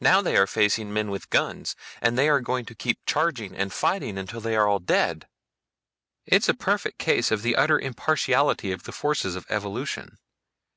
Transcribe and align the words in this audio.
Now 0.00 0.22
they 0.22 0.36
are 0.36 0.46
facing 0.46 0.92
men 0.92 1.10
with 1.10 1.28
guns, 1.28 1.74
and 2.00 2.16
they 2.16 2.28
are 2.28 2.38
going 2.40 2.66
to 2.66 2.74
keep 2.76 3.00
charging 3.04 3.56
and 3.56 3.72
fighting 3.72 4.16
until 4.16 4.40
they 4.40 4.54
are 4.54 4.68
all 4.68 4.78
dead. 4.78 5.26
"It's 6.24 6.48
a 6.48 6.54
perfect 6.54 7.00
case 7.00 7.32
of 7.32 7.42
the 7.42 7.56
utter 7.56 7.80
impartiality 7.80 8.70
of 8.70 8.84
the 8.84 8.92
forces 8.92 9.34
of 9.34 9.44
evolution. 9.48 10.18